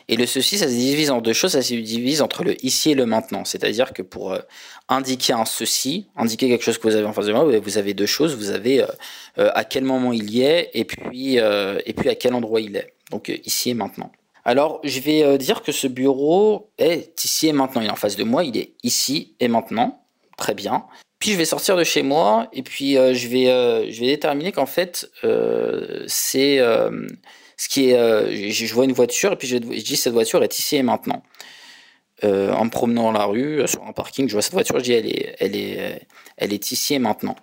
Et 0.08 0.16
le 0.16 0.26
ceci, 0.26 0.58
ça 0.58 0.66
se 0.66 0.72
divise 0.72 1.10
en 1.10 1.20
deux 1.20 1.32
choses, 1.32 1.52
ça 1.52 1.62
se 1.62 1.74
divise 1.74 2.22
entre 2.22 2.44
le 2.44 2.64
ici 2.64 2.92
et 2.92 2.94
le 2.94 3.04
maintenant. 3.04 3.44
C'est-à-dire 3.44 3.92
que 3.92 4.02
pour 4.02 4.32
euh, 4.32 4.38
indiquer 4.88 5.32
un 5.32 5.44
ceci, 5.44 6.06
indiquer 6.16 6.48
quelque 6.48 6.64
chose 6.64 6.78
que 6.78 6.86
vous 6.88 6.94
avez 6.94 7.06
en 7.06 7.12
face 7.12 7.26
de 7.26 7.32
moi, 7.32 7.44
vous 7.44 7.78
avez 7.78 7.94
deux 7.94 8.06
choses. 8.06 8.36
Vous 8.36 8.50
avez 8.50 8.82
euh, 8.82 8.86
euh, 9.38 9.50
à 9.54 9.64
quel 9.64 9.84
moment 9.84 10.12
il 10.12 10.30
y 10.30 10.42
est 10.42 10.70
et 10.74 10.84
puis, 10.84 11.36
et 11.36 11.92
puis 11.92 12.08
à 12.08 12.14
quel 12.14 12.34
endroit 12.34 12.60
il 12.60 12.76
est. 12.76 12.94
Donc 13.10 13.28
ici 13.44 13.70
et 13.70 13.74
maintenant. 13.74 14.10
Alors, 14.44 14.80
je 14.84 15.00
vais 15.00 15.36
dire 15.38 15.62
que 15.62 15.72
ce 15.72 15.88
bureau 15.88 16.70
est 16.78 17.24
ici 17.24 17.48
et 17.48 17.52
maintenant. 17.52 17.80
Il 17.80 17.88
est 17.88 17.92
en 17.92 17.96
face 17.96 18.16
de 18.16 18.24
moi, 18.24 18.44
il 18.44 18.56
est 18.56 18.74
ici 18.84 19.34
et 19.40 19.48
maintenant. 19.48 20.02
Très 20.36 20.54
bien. 20.54 20.84
Puis 21.18 21.32
je 21.32 21.36
vais 21.36 21.46
sortir 21.46 21.76
de 21.76 21.84
chez 21.84 22.02
moi 22.02 22.48
et 22.52 22.62
puis 22.62 22.98
euh, 22.98 23.14
je, 23.14 23.28
vais, 23.28 23.48
euh, 23.48 23.90
je 23.90 24.00
vais 24.00 24.06
déterminer 24.06 24.52
qu'en 24.52 24.66
fait, 24.66 25.10
euh, 25.24 26.04
c'est 26.06 26.58
ce 27.56 27.68
qui 27.68 27.90
est. 27.90 28.52
Je, 28.52 28.74
vois 28.74 28.84
une 28.84 28.92
voiture 28.92 29.32
et 29.32 29.36
puis 29.36 29.48
je, 29.48 29.56
dis 29.56 29.96
cette 29.96 30.12
voiture 30.12 30.42
est 30.42 30.58
ici 30.58 30.76
et 30.76 30.82
maintenant. 30.82 31.22
en 32.22 32.64
me 32.64 32.70
promenant 32.70 33.04
dans 33.04 33.18
la 33.18 33.24
rue, 33.24 33.66
sur 33.66 33.82
un 33.86 33.92
parking, 33.92 34.28
je 34.28 34.34
vois 34.34 34.42
cette 34.42 34.52
voiture, 34.52 34.78
je 34.78 34.84
dis 34.84 34.92
elle 34.92 35.06
est, 35.06 35.36
elle 35.38 35.56
est, 35.56 36.06
elle 36.36 36.52
est 36.52 36.70
ici 36.70 36.94
et 36.94 36.98
maintenant. 36.98 37.36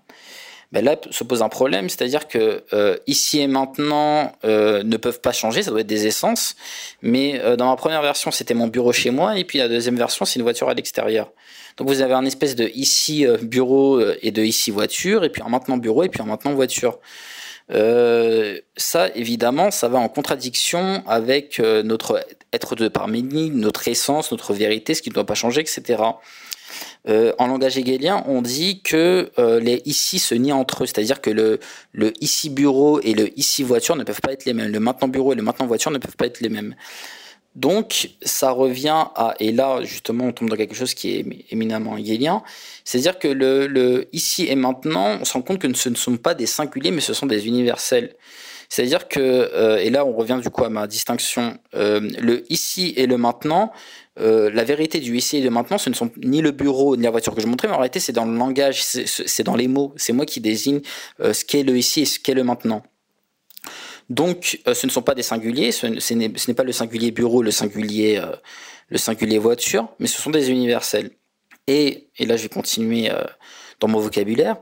Ben 0.72 0.84
là 0.84 0.96
se 1.12 1.24
pose 1.24 1.44
un 1.44 1.50
problème, 1.50 1.88
c'est-à-dire 1.88 2.28
que 2.28 2.64
ici 3.08 3.40
et 3.40 3.48
maintenant 3.48 4.32
ne 4.44 4.98
peuvent 4.98 5.22
pas 5.22 5.32
changer, 5.32 5.64
ça 5.64 5.72
doit 5.72 5.82
être 5.82 5.88
des 5.88 6.06
essences. 6.06 6.56
Mais 7.02 7.42
dans 7.58 7.70
ma 7.70 7.76
première 7.76 8.04
version, 8.04 8.30
c'était 8.30 8.54
mon 8.54 8.68
bureau 8.68 8.94
chez 8.94 9.10
moi, 9.10 9.36
et 9.40 9.46
puis 9.46 9.58
la 9.58 9.68
deuxième 9.68 9.98
version, 9.98 10.26
c'est 10.26 10.38
une 10.38 10.44
voiture 10.44 10.70
à 10.70 10.76
l'extérieur. 10.76 11.32
Donc 11.78 11.88
vous 11.88 12.02
avez 12.02 12.14
un 12.14 12.26
espèce 12.26 12.56
de 12.56 12.70
ici 12.74 13.26
euh, 13.26 13.38
bureau 13.38 14.00
euh, 14.00 14.18
et 14.22 14.32
de 14.32 14.44
ici 14.44 14.72
voiture, 14.72 15.24
et 15.24 15.30
puis 15.30 15.42
un 15.46 15.50
maintenant 15.50 15.78
bureau 15.78 16.04
et 16.04 16.10
puis 16.10 16.22
un 16.22 16.26
maintenant 16.26 16.54
voiture. 16.54 17.00
Euh, 17.72 18.60
ça, 18.76 19.10
évidemment, 19.16 19.72
ça 19.72 19.88
va 19.88 19.98
en 19.98 20.10
contradiction 20.10 21.02
avec 21.08 21.60
notre 21.60 22.26
être 22.52 22.76
de 22.76 22.88
Parménide, 22.90 23.56
notre 23.56 23.88
essence, 23.88 24.32
notre 24.32 24.54
vérité, 24.54 24.94
ce 24.94 25.02
qui 25.02 25.10
ne 25.10 25.16
doit 25.16 25.26
pas 25.26 25.34
changer, 25.34 25.62
etc. 25.62 26.04
en 27.08 27.48
langage 27.48 27.78
hegelien, 27.78 28.24
on 28.28 28.42
dit 28.42 28.82
que 28.82 29.32
les 29.62 29.82
ici 29.86 30.20
se 30.20 30.36
nient 30.36 30.56
entre 30.56 30.84
eux, 30.84 30.88
c'est-à-dire 30.88 31.22
que 31.22 31.30
le, 31.30 31.60
le 31.94 32.12
ici 32.22 32.50
bureau 32.50 33.00
et 33.00 33.14
le 33.14 33.38
ici 33.40 33.64
voiture 33.64 33.96
ne 33.96 34.04
peuvent 34.04 34.22
pas 34.22 34.34
être 34.34 34.44
les 34.44 34.54
mêmes. 34.54 34.72
Le 34.72 34.80
maintenant 34.82 35.08
bureau 35.08 35.32
et 35.32 35.36
le 35.36 35.42
maintenant 35.42 35.66
voiture 35.66 35.90
ne 35.90 36.00
peuvent 36.00 36.18
pas 36.18 36.26
être 36.26 36.42
les 36.42 36.50
mêmes. 36.50 36.76
Donc, 37.56 38.10
ça 38.24 38.52
revient 38.52 39.06
à, 39.16 39.36
et 39.40 39.52
là, 39.52 39.84
justement, 39.84 40.26
on 40.26 40.32
tombe 40.32 40.50
dans 40.50 40.56
quelque 40.56 40.74
chose 40.74 40.94
qui 40.94 41.16
est 41.16 41.26
éminemment 41.52 41.98
hegelien, 41.98 42.42
c'est-à-dire 42.84 43.20
que 43.20 43.28
le, 43.28 43.68
le, 43.68 44.08
ici 44.12 44.48
et 44.50 44.56
maintenant, 44.56 45.18
on 45.22 45.26
se 45.26 45.34
rend 45.34 45.44
compte 45.44 45.60
que 45.60 45.72
ce 45.74 45.90
ne 45.90 45.96
sont 45.96 46.18
pas 46.18 46.34
des 46.34 46.48
singuliers, 46.48 46.92
mais 46.92 47.02
ce 47.02 47.14
sont 47.14 47.28
des 47.28 47.48
universels. 47.48 48.16
C'est-à-dire 48.70 49.08
que, 49.08 49.78
et 49.80 49.92
là 49.92 50.04
on 50.04 50.14
revient 50.14 50.40
du 50.42 50.50
coup 50.50 50.64
à 50.64 50.70
ma 50.70 50.88
distinction, 50.88 51.60
le 51.74 52.44
ici 52.52 52.94
et 52.98 53.06
le 53.06 53.18
maintenant, 53.18 53.72
la 54.18 54.64
vérité 54.64 55.00
du 55.00 55.16
ici 55.16 55.38
et 55.38 55.42
de 55.42 55.50
maintenant, 55.50 55.78
ce 55.78 55.92
ne 55.92 55.94
sont 55.94 56.10
ni 56.18 56.42
le 56.42 56.50
bureau 56.50 56.96
ni 56.96 57.04
la 57.04 57.12
voiture 57.12 57.36
que 57.36 57.42
je 57.42 57.46
montrais, 57.46 57.68
mais 57.68 57.76
en 57.76 57.78
réalité 57.78 58.00
c'est 58.00 58.14
dans 58.14 58.26
le 58.26 58.36
langage, 58.36 58.84
c'est 58.84 59.44
dans 59.44 59.56
les 59.56 59.68
mots, 59.68 59.94
c'est 59.96 60.14
moi 60.14 60.26
qui 60.26 60.42
désigne 60.42 60.82
ce 61.20 61.46
qu'est 61.46 61.62
le 61.62 61.78
ici 61.78 62.02
et 62.02 62.06
ce 62.06 62.18
qu'est 62.18 62.34
le 62.34 62.44
maintenant. 62.44 62.82
Donc, 64.10 64.60
euh, 64.68 64.74
ce 64.74 64.86
ne 64.86 64.92
sont 64.92 65.02
pas 65.02 65.16
des 65.16 65.24
singuliers, 65.24 65.72
ce, 65.72 65.88
n'est 66.14 66.54
pas 66.54 66.64
le 66.64 66.72
singulier 66.72 67.12
bureau, 67.12 67.42
le 67.42 67.52
singulier, 67.52 68.18
euh, 68.18 68.36
le 68.90 68.98
singulier 68.98 69.38
voiture, 69.38 69.88
mais 70.00 70.08
ce 70.08 70.22
sont 70.22 70.32
des 70.32 70.52
universels. 70.52 71.12
Et, 71.68 72.10
et 72.18 72.26
là, 72.26 72.36
je 72.36 72.44
vais 72.44 72.50
continuer 72.50 73.10
euh, 73.10 73.24
dans 73.80 73.88
mon 73.88 74.00
vocabulaire. 74.00 74.58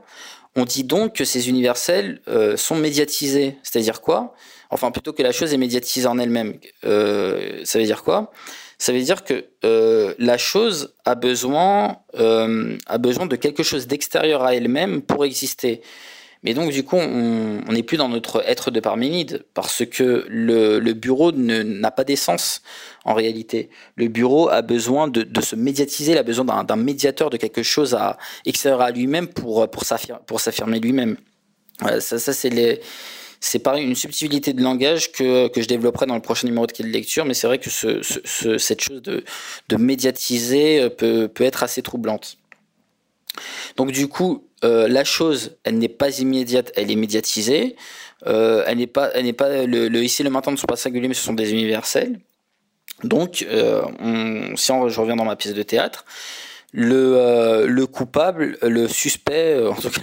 On 0.54 0.64
dit 0.64 0.84
donc 0.84 1.16
que 1.16 1.24
ces 1.24 1.48
universels 1.48 2.20
sont 2.56 2.76
médiatisés. 2.76 3.56
C'est-à-dire 3.62 4.02
quoi? 4.02 4.34
Enfin, 4.68 4.90
plutôt 4.90 5.14
que 5.14 5.22
la 5.22 5.32
chose 5.32 5.54
est 5.54 5.56
médiatisée 5.56 6.06
en 6.06 6.18
elle-même. 6.18 6.58
ça 6.82 7.78
veut 7.78 7.84
dire 7.84 8.02
quoi? 8.02 8.30
Ça 8.76 8.92
veut 8.92 9.00
dire 9.00 9.24
que 9.24 9.46
la 10.18 10.36
chose 10.36 10.94
a 11.06 11.14
besoin, 11.14 11.96
a 12.12 12.98
besoin 12.98 13.24
de 13.24 13.36
quelque 13.36 13.62
chose 13.62 13.86
d'extérieur 13.86 14.42
à 14.42 14.54
elle-même 14.54 15.00
pour 15.00 15.24
exister. 15.24 15.80
Mais 16.42 16.54
donc, 16.54 16.70
du 16.72 16.82
coup, 16.82 16.96
on 16.96 17.72
n'est 17.72 17.84
plus 17.84 17.96
dans 17.96 18.08
notre 18.08 18.42
être 18.48 18.72
de 18.72 18.80
Parménide, 18.80 19.44
parce 19.54 19.84
que 19.86 20.26
le, 20.28 20.92
bureau 20.92 21.30
n'a 21.32 21.90
pas 21.92 22.02
d'essence, 22.04 22.62
en 23.04 23.14
réalité. 23.14 23.70
Le 23.94 24.08
bureau 24.08 24.48
a 24.48 24.62
besoin 24.62 25.06
de, 25.06 25.22
de 25.22 25.40
se 25.40 25.54
médiatiser, 25.54 26.12
il 26.12 26.18
a 26.18 26.24
besoin 26.24 26.64
d'un 26.64 26.76
médiateur, 26.76 27.30
de 27.30 27.36
quelque 27.36 27.62
chose 27.62 27.94
à, 27.94 28.18
extérieur 28.44 28.80
à 28.80 28.90
lui-même 28.90 29.28
pour, 29.28 29.70
pour 29.70 29.84
s'affirmer 29.84 30.80
lui-même. 30.80 31.16
ça, 32.00 32.18
c'est 32.18 32.50
les 32.50 32.80
c'est 33.44 33.58
pareil, 33.58 33.84
une 33.84 33.96
subtilité 33.96 34.52
de 34.52 34.62
langage 34.62 35.10
que, 35.10 35.48
que 35.48 35.60
je 35.60 35.66
développerai 35.66 36.06
dans 36.06 36.14
le 36.14 36.22
prochain 36.22 36.46
numéro 36.46 36.64
de 36.68 36.70
Quelle 36.70 36.92
Lecture, 36.92 37.24
mais 37.24 37.34
c'est 37.34 37.48
vrai 37.48 37.58
que 37.58 37.70
ce, 37.70 38.00
ce, 38.00 38.56
cette 38.56 38.80
chose 38.80 39.02
de, 39.02 39.24
de 39.68 39.76
médiatiser 39.76 40.88
peut, 40.90 41.26
peut 41.26 41.42
être 41.42 41.64
assez 41.64 41.82
troublante. 41.82 42.38
Donc 43.76 43.90
du 43.90 44.06
coup, 44.06 44.46
euh, 44.64 44.88
la 44.88 45.04
chose, 45.04 45.56
elle 45.64 45.78
n'est 45.78 45.88
pas 45.88 46.18
immédiate, 46.18 46.72
elle 46.76 46.90
est 46.90 46.96
médiatisée. 46.96 47.76
Euh, 48.26 48.62
elle 48.66 48.78
n'est 48.78 48.86
pas, 48.86 49.10
elle 49.14 49.24
n'est 49.24 49.32
pas 49.32 49.66
le, 49.66 49.88
ici 50.02 50.22
le 50.22 50.30
maintenant 50.30 50.52
ne 50.52 50.56
sont 50.56 50.66
pas 50.66 50.76
singuliers, 50.76 51.08
mais 51.08 51.14
ce 51.14 51.24
sont 51.24 51.34
des 51.34 51.52
universels. 51.52 52.20
Donc, 53.02 53.44
euh, 53.50 53.82
si 54.54 54.70
on, 54.70 54.88
je 54.88 55.00
reviens 55.00 55.16
dans 55.16 55.24
ma 55.24 55.34
pièce 55.36 55.54
de 55.54 55.62
théâtre, 55.62 56.04
le, 56.72 57.66
le 57.66 57.86
coupable, 57.86 58.56
le 58.62 58.86
suspect, 58.86 59.58
en 59.66 59.74
tout 59.74 59.90
cas 59.90 60.00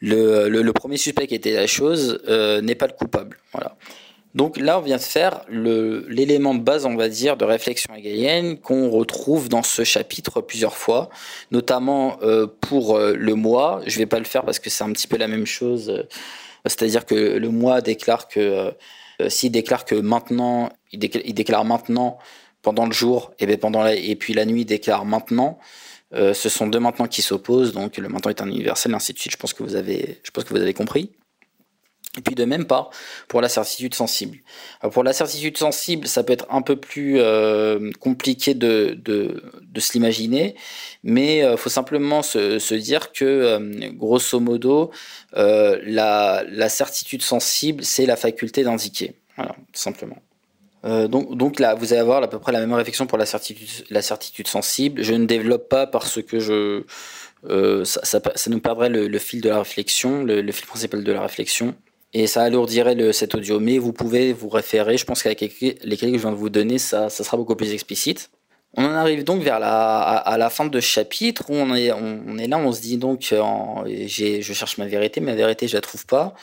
le, 0.00 0.48
le, 0.48 0.62
le, 0.62 0.72
premier 0.72 0.96
suspect 0.96 1.26
qui 1.26 1.34
était 1.34 1.52
la 1.52 1.66
chose, 1.66 2.22
n'est 2.62 2.76
pas 2.76 2.86
le 2.86 2.94
coupable. 2.94 3.38
Voilà. 3.52 3.76
Donc 4.34 4.56
là, 4.56 4.78
on 4.78 4.82
vient 4.82 4.96
de 4.96 5.02
faire 5.02 5.42
l'élément 5.50 6.54
de 6.54 6.60
base, 6.60 6.86
on 6.86 6.96
va 6.96 7.08
dire, 7.08 7.36
de 7.36 7.44
réflexion 7.44 7.94
hegelienne 7.94 8.58
qu'on 8.58 8.88
retrouve 8.88 9.48
dans 9.48 9.62
ce 9.62 9.84
chapitre 9.84 10.40
plusieurs 10.40 10.76
fois, 10.76 11.10
notamment 11.50 12.18
euh, 12.22 12.46
pour 12.60 12.96
euh, 12.96 13.14
le 13.14 13.34
moi. 13.34 13.82
Je 13.86 13.98
vais 13.98 14.06
pas 14.06 14.18
le 14.18 14.24
faire 14.24 14.44
parce 14.44 14.58
que 14.58 14.70
c'est 14.70 14.84
un 14.84 14.92
petit 14.92 15.06
peu 15.06 15.18
la 15.18 15.28
même 15.28 15.44
chose. 15.44 15.90
Euh, 15.90 16.02
c'est-à-dire 16.64 17.04
que 17.04 17.14
le 17.14 17.48
moi 17.50 17.80
déclare 17.80 18.28
que 18.28 18.72
s'il 19.28 19.50
déclare 19.50 19.84
que 19.84 19.96
maintenant, 19.96 20.70
il 20.92 20.98
déclare, 20.98 21.64
maintenant 21.64 22.18
pendant 22.62 22.86
le 22.86 22.92
jour, 22.92 23.32
et, 23.40 23.46
bien 23.46 23.56
pendant 23.56 23.84
et 23.86 24.14
puis 24.14 24.32
la 24.32 24.44
nuit 24.44 24.60
il 24.60 24.64
déclare 24.64 25.04
maintenant. 25.04 25.58
ce 26.12 26.48
sont 26.48 26.68
deux 26.68 26.78
maintenant 26.78 27.08
qui 27.08 27.20
s'opposent, 27.20 27.72
donc 27.72 27.96
le 27.96 28.08
maintenant 28.08 28.30
est 28.30 28.40
un 28.40 28.46
universel, 28.46 28.94
ainsi 28.94 29.12
de 29.12 29.18
suite. 29.18 29.32
Je 29.32 29.36
pense 29.38 29.54
que 29.54 29.64
vous 29.64 29.74
avez, 29.74 30.20
je 30.22 30.30
pense 30.30 30.44
que 30.44 30.50
vous 30.50 30.60
avez 30.60 30.72
compris. 30.72 31.10
Et 32.18 32.20
puis 32.20 32.34
de 32.34 32.44
même 32.44 32.66
pas 32.66 32.90
pour 33.26 33.40
la 33.40 33.48
certitude 33.48 33.94
sensible. 33.94 34.38
pour 34.92 35.02
la 35.02 35.14
certitude 35.14 35.56
sensible, 35.56 36.06
ça 36.06 36.22
peut 36.22 36.34
être 36.34 36.44
un 36.50 36.60
peu 36.60 36.76
plus 36.76 37.18
euh, 37.18 37.90
compliqué 38.00 38.52
de, 38.52 38.98
de, 39.02 39.42
de 39.62 39.80
se 39.80 39.94
l'imaginer, 39.94 40.54
mais 41.02 41.38
il 41.38 41.42
euh, 41.42 41.56
faut 41.56 41.70
simplement 41.70 42.20
se, 42.22 42.58
se 42.58 42.74
dire 42.74 43.12
que, 43.12 43.24
euh, 43.24 43.90
grosso 43.94 44.40
modo, 44.40 44.90
la, 45.34 46.44
la, 46.46 46.68
certitude 46.68 47.22
sensible, 47.22 47.82
c'est 47.82 48.04
la 48.04 48.16
faculté 48.16 48.62
d'indiquer. 48.62 49.14
Voilà, 49.36 49.56
simplement. 49.72 50.20
donc, 50.84 51.34
donc 51.34 51.60
là, 51.60 51.74
vous 51.74 51.94
allez 51.94 52.02
avoir 52.02 52.22
à 52.22 52.28
peu 52.28 52.38
près 52.38 52.52
la 52.52 52.60
même 52.60 52.74
réflexion 52.74 53.06
pour 53.06 53.16
la 53.16 53.24
certitude, 53.24 53.86
la 53.88 54.02
certitude 54.02 54.48
sensible. 54.48 55.02
Je 55.02 55.14
ne 55.14 55.24
développe 55.24 55.70
pas 55.70 55.86
parce 55.86 56.20
que 56.22 56.38
je, 56.40 56.82
ça, 57.84 58.20
ça, 58.34 58.50
nous 58.50 58.60
perdrait 58.60 58.90
le, 58.90 59.18
fil 59.18 59.40
de 59.40 59.48
la 59.48 59.60
réflexion, 59.60 60.24
le, 60.24 60.42
le 60.42 60.52
fil 60.52 60.66
principal 60.66 61.02
de 61.02 61.12
la 61.12 61.22
réflexion 61.22 61.74
et 62.12 62.26
ça 62.26 62.42
alourdirait 62.42 63.12
cet 63.12 63.34
audio. 63.34 63.60
Mais 63.60 63.78
vous 63.78 63.92
pouvez 63.92 64.32
vous 64.32 64.48
référer, 64.48 64.96
je 64.96 65.04
pense 65.04 65.22
qu'avec 65.22 65.40
les 65.40 65.48
clés 65.48 65.74
que 65.74 66.18
je 66.18 66.22
viens 66.22 66.30
de 66.30 66.36
vous 66.36 66.50
donner, 66.50 66.78
ça, 66.78 67.08
sera 67.10 67.36
beaucoup 67.36 67.56
plus 67.56 67.72
explicite. 67.72 68.30
On 68.74 68.84
en 68.84 68.94
arrive 68.94 69.24
donc 69.24 69.42
vers 69.42 69.58
la, 69.58 70.00
à, 70.00 70.38
la 70.38 70.48
fin 70.48 70.64
de 70.64 70.80
ce 70.80 70.86
chapitre 70.86 71.50
où 71.50 71.54
on 71.54 71.74
est, 71.74 71.92
on, 71.92 72.38
est 72.38 72.46
là, 72.46 72.58
on 72.58 72.72
se 72.72 72.80
dit 72.80 72.96
donc, 72.96 73.34
en, 73.38 73.84
je 73.86 74.40
cherche 74.40 74.78
ma 74.78 74.86
vérité, 74.86 75.20
mais 75.20 75.32
la 75.32 75.36
vérité 75.36 75.68
je 75.68 75.74
la 75.74 75.82
trouve 75.82 76.06
pas. 76.06 76.34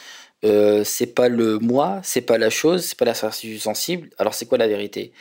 Euh, 0.46 0.84
c'est 0.86 1.08
pas 1.08 1.28
le 1.28 1.60
moi, 1.60 2.00
c'est 2.04 2.22
pas 2.22 2.38
la 2.38 2.50
chose, 2.50 2.86
c'est 2.86 2.98
pas 2.98 3.06
la 3.06 3.14
certitude 3.14 3.60
sensible. 3.60 4.10
Alors 4.18 4.34
c'est 4.34 4.46
quoi 4.46 4.58
la 4.58 4.68
vérité? 4.68 5.12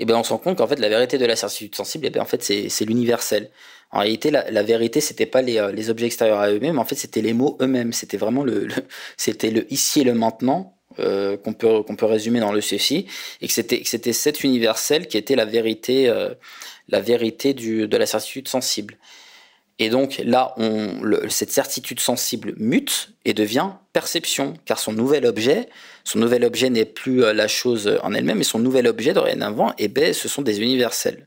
Et 0.00 0.06
ben 0.06 0.16
on 0.16 0.24
se 0.24 0.32
rend 0.32 0.38
compte 0.38 0.58
qu'en 0.58 0.66
fait 0.66 0.80
la 0.80 0.88
vérité 0.88 1.18
de 1.18 1.26
la 1.26 1.36
certitude 1.36 1.74
sensible, 1.76 2.06
et 2.06 2.08
eh 2.08 2.10
ben 2.10 2.22
en 2.22 2.24
fait 2.24 2.42
c'est 2.42 2.84
l'universel. 2.84 3.50
En 3.92 4.00
réalité, 4.00 4.30
la, 4.30 4.50
la 4.50 4.62
vérité, 4.62 5.00
c'était 5.00 5.26
pas 5.26 5.42
les, 5.42 5.58
euh, 5.58 5.72
les, 5.72 5.90
objets 5.90 6.06
extérieurs 6.06 6.38
à 6.38 6.50
eux-mêmes, 6.50 6.78
en 6.78 6.84
fait, 6.84 6.94
c'était 6.94 7.22
les 7.22 7.32
mots 7.32 7.58
eux-mêmes. 7.60 7.92
C'était 7.92 8.16
vraiment 8.16 8.44
le, 8.44 8.68
c'était 9.16 9.50
le 9.50 9.72
ici 9.72 10.00
et 10.02 10.04
le 10.04 10.14
maintenant 10.14 10.76
euh, 11.00 11.36
qu'on 11.36 11.52
peut 11.52 11.82
qu'on 11.82 11.96
peut 11.96 12.06
résumer 12.06 12.40
dans 12.40 12.52
le 12.52 12.60
ceci, 12.60 13.06
et 13.40 13.46
que 13.48 13.52
c'était 13.52 13.82
c'était 13.84 14.12
cet 14.12 14.42
universel 14.44 15.06
qui 15.08 15.16
était 15.18 15.36
la 15.36 15.44
vérité, 15.44 16.08
euh, 16.08 16.34
la 16.88 17.00
vérité 17.00 17.54
du, 17.54 17.88
de 17.88 17.96
la 17.96 18.06
certitude 18.06 18.48
sensible. 18.48 18.96
Et 19.80 19.88
donc 19.88 20.20
là, 20.24 20.54
cette 21.30 21.50
certitude 21.50 22.00
sensible 22.00 22.52
mute 22.58 23.12
et 23.24 23.32
devient 23.32 23.70
perception, 23.94 24.54
car 24.66 24.78
son 24.78 24.92
nouvel 24.92 25.24
objet, 25.24 25.68
son 26.04 26.18
nouvel 26.18 26.44
objet 26.44 26.68
n'est 26.68 26.84
plus 26.84 27.24
euh, 27.24 27.32
la 27.32 27.48
chose 27.48 27.98
en 28.02 28.12
elle-même, 28.12 28.38
mais 28.38 28.44
son 28.44 28.58
nouvel 28.58 28.86
objet 28.86 29.14
dorénavant, 29.14 29.70
et 29.70 29.84
eh 29.84 29.88
ben, 29.88 30.12
ce 30.12 30.28
sont 30.28 30.42
des 30.42 30.60
universels. 30.60 31.26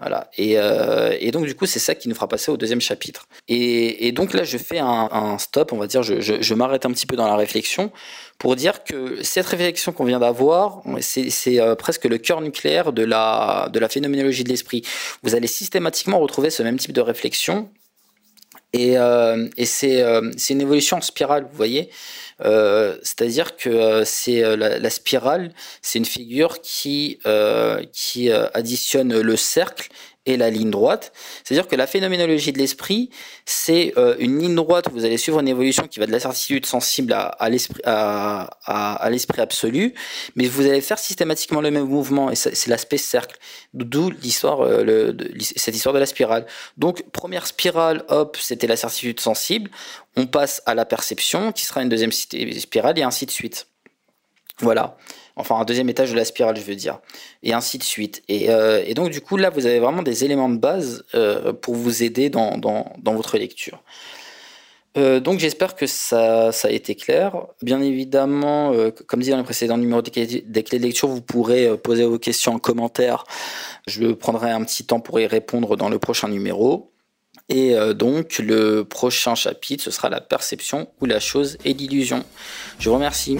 Voilà. 0.00 0.28
Et, 0.36 0.58
euh, 0.58 1.16
et, 1.18 1.30
donc 1.30 1.46
du 1.46 1.54
coup, 1.54 1.66
c'est 1.66 1.78
ça 1.78 1.94
qui 1.94 2.08
nous 2.08 2.14
fera 2.14 2.28
passer 2.28 2.50
au 2.50 2.56
deuxième 2.56 2.80
chapitre. 2.80 3.26
Et, 3.48 4.12
donc 4.12 4.34
là, 4.34 4.44
je 4.44 4.58
fais 4.58 4.78
un, 4.78 5.38
stop, 5.38 5.72
on 5.72 5.78
va 5.78 5.86
dire, 5.86 6.02
je 6.02 6.54
m'arrête 6.54 6.84
un 6.84 6.92
petit 6.92 7.06
peu 7.06 7.16
dans 7.16 7.26
la 7.26 7.36
réflexion 7.36 7.90
pour 8.38 8.56
dire 8.56 8.84
que 8.84 9.22
cette 9.22 9.46
réflexion 9.46 9.92
qu'on 9.92 10.04
vient 10.04 10.18
d'avoir, 10.18 10.82
c'est 11.00 11.60
euh, 11.60 11.74
presque 11.74 12.04
le 12.04 12.18
cœur 12.18 12.42
nucléaire 12.42 12.92
de 12.92 13.04
la, 13.04 13.70
de 13.72 13.78
la 13.78 13.88
phénoménologie 13.88 14.44
de 14.44 14.50
l'esprit. 14.50 14.82
Vous 15.22 15.34
allez 15.34 15.46
systématiquement 15.46 16.18
retrouver 16.18 16.50
ce 16.50 16.62
même 16.62 16.76
type 16.76 16.92
de 16.92 17.00
réflexion. 17.00 17.70
Et, 18.74 18.98
euh, 18.98 19.48
et 19.56 19.66
c'est 19.66 20.02
euh, 20.02 20.32
une 20.50 20.60
évolution 20.60 20.96
en 20.96 21.00
spirale, 21.00 21.44
vous 21.48 21.56
voyez. 21.56 21.90
Euh, 22.44 22.96
c'est-à-dire 23.04 23.56
que 23.56 23.70
euh, 23.70 24.04
c'est 24.04 24.42
euh, 24.42 24.56
la, 24.56 24.90
spirale, 24.90 25.52
c'est 25.80 26.00
une 26.00 26.04
figure 26.04 26.60
qui 26.60 27.20
qui 27.92 28.32
additionne 28.32 29.20
le 29.20 29.36
cercle 29.36 29.88
et 30.26 30.36
la 30.36 30.50
ligne 30.50 30.70
droite. 30.70 31.12
C'est-à-dire 31.42 31.68
que 31.68 31.76
la 31.76 31.86
phénoménologie 31.86 32.52
de 32.52 32.58
l'esprit, 32.58 33.10
c'est 33.44 33.92
une 34.18 34.38
ligne 34.38 34.54
droite 34.54 34.86
où 34.88 34.92
vous 34.92 35.04
allez 35.04 35.18
suivre 35.18 35.40
une 35.40 35.48
évolution 35.48 35.86
qui 35.86 36.00
va 36.00 36.06
de 36.06 36.12
la 36.12 36.20
certitude 36.20 36.66
sensible 36.66 37.12
à, 37.12 37.48
l'esprit 37.50 37.82
à, 37.84 39.08
l'esprit 39.10 39.40
absolu, 39.40 39.94
mais 40.34 40.46
vous 40.46 40.66
allez 40.66 40.80
faire 40.80 40.98
systématiquement 40.98 41.60
le 41.60 41.70
même 41.70 41.86
mouvement 41.86 42.30
et 42.30 42.36
c'est 42.36 42.66
l'aspect 42.68 42.98
cercle. 42.98 43.36
D'où 43.74 44.10
l'histoire, 44.10 44.64
le, 44.64 45.16
cette 45.40 45.74
histoire 45.74 45.92
de 45.94 45.98
la 45.98 46.06
spirale. 46.06 46.46
Donc 46.78 47.04
première 47.12 47.46
spirale, 47.46 48.04
hop, 48.08 48.36
c'était 48.40 48.66
la 48.66 48.76
certitude 48.76 49.20
sensible 49.20 49.70
on 50.16 50.26
passe 50.26 50.62
à 50.66 50.74
la 50.74 50.84
perception, 50.84 51.52
qui 51.52 51.64
sera 51.64 51.82
une 51.82 51.88
deuxième 51.88 52.12
spirale, 52.12 52.98
et 52.98 53.02
ainsi 53.02 53.26
de 53.26 53.30
suite. 53.30 53.66
Voilà. 54.60 54.96
Enfin, 55.36 55.56
un 55.56 55.64
deuxième 55.64 55.88
étage 55.88 56.12
de 56.12 56.16
la 56.16 56.24
spirale, 56.24 56.56
je 56.56 56.62
veux 56.62 56.76
dire. 56.76 57.00
Et 57.42 57.52
ainsi 57.52 57.78
de 57.78 57.82
suite. 57.82 58.22
Et, 58.28 58.50
euh, 58.50 58.92
donc, 58.94 59.10
du 59.10 59.20
coup, 59.20 59.36
là, 59.36 59.50
vous 59.50 59.66
avez 59.66 59.80
vraiment 59.80 60.02
des 60.02 60.24
éléments 60.24 60.48
de 60.48 60.58
base 60.58 61.04
euh, 61.14 61.52
pour 61.52 61.74
vous 61.74 62.02
aider 62.02 62.30
dans, 62.30 62.60
votre 63.04 63.36
lecture. 63.36 63.82
Euh, 64.96 65.18
donc 65.18 65.40
j'espère 65.40 65.74
que 65.74 65.86
ça, 65.88 66.50
a 66.50 66.70
été 66.70 66.94
clair. 66.94 67.46
Bien 67.62 67.80
évidemment, 67.80 68.72
comme 69.08 69.20
dit 69.20 69.30
dans 69.30 69.38
le 69.38 69.42
précédent 69.42 69.76
numéro 69.76 70.02
des 70.02 70.12
clés, 70.12 70.44
de 70.78 70.84
lecture, 70.84 71.08
vous 71.08 71.20
pourrez 71.20 71.76
poser 71.78 72.04
vos 72.04 72.20
questions 72.20 72.54
en 72.54 72.58
commentaire. 72.60 73.24
Je 73.88 74.12
prendrai 74.12 74.52
un 74.52 74.62
petit 74.62 74.84
temps 74.84 75.00
pour 75.00 75.18
y 75.18 75.26
répondre 75.26 75.76
dans 75.76 75.88
le 75.88 75.98
prochain 75.98 76.28
numéro. 76.28 76.92
Et 77.48 77.74
donc 77.94 78.38
le 78.38 78.84
prochain 78.84 79.34
chapitre, 79.34 79.82
ce 79.82 79.90
sera 79.90 80.10
la 80.10 80.20
perception 80.20 80.86
où 81.00 81.06
la 81.06 81.18
chose 81.18 81.58
est 81.64 81.72
l'illusion. 81.72 82.24
Je 82.78 82.88
vous 82.88 82.94
remercie. 82.94 83.38